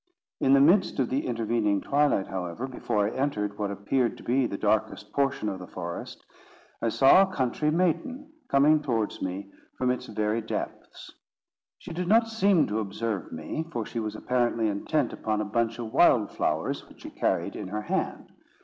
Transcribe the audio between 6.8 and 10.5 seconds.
I saw a country maiden coming towards me from its very